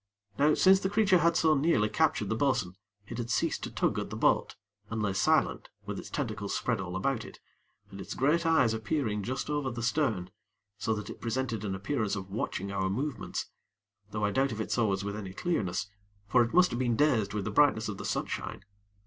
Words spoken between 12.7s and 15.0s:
our movements; though I doubt if it saw